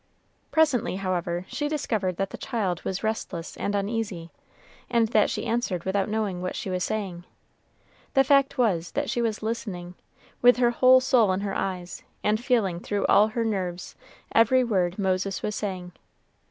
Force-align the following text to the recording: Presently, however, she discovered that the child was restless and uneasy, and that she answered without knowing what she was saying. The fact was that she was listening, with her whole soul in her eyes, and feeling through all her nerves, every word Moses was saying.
Presently, 0.49 0.95
however, 0.95 1.45
she 1.47 1.67
discovered 1.67 2.17
that 2.17 2.31
the 2.31 2.37
child 2.39 2.81
was 2.81 3.03
restless 3.03 3.55
and 3.55 3.75
uneasy, 3.75 4.31
and 4.89 5.07
that 5.09 5.29
she 5.29 5.45
answered 5.45 5.83
without 5.83 6.09
knowing 6.09 6.41
what 6.41 6.55
she 6.55 6.71
was 6.71 6.83
saying. 6.83 7.23
The 8.15 8.23
fact 8.23 8.57
was 8.57 8.93
that 8.93 9.11
she 9.11 9.21
was 9.21 9.43
listening, 9.43 9.93
with 10.41 10.57
her 10.57 10.71
whole 10.71 11.01
soul 11.01 11.31
in 11.33 11.41
her 11.41 11.53
eyes, 11.53 12.01
and 12.23 12.43
feeling 12.43 12.79
through 12.79 13.05
all 13.05 13.27
her 13.27 13.45
nerves, 13.45 13.95
every 14.33 14.63
word 14.63 14.97
Moses 14.97 15.43
was 15.43 15.53
saying. 15.53 15.91